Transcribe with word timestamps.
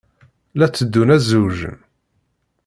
La 0.57 0.67
tteddun 0.69 1.13
ad 1.15 1.21
zewǧen. 1.29 1.77